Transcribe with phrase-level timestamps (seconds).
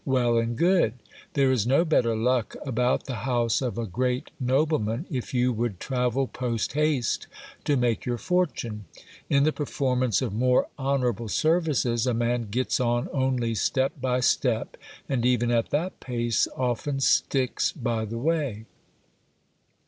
[0.03, 0.93] Well and good!
[1.33, 5.79] There is no better luck about the house of a great nobleman, if you would
[5.79, 7.27] travel post haste
[7.65, 8.85] to make your fortune.
[9.29, 14.21] In the performance of more honour able services, a man gets on only step by
[14.21, 14.75] step,
[15.07, 18.65] and even at that pace often sticks by the way.